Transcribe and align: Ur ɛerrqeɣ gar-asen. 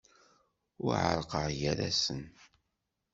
Ur 0.85 0.93
ɛerrqeɣ 1.03 1.45
gar-asen. 1.59 2.23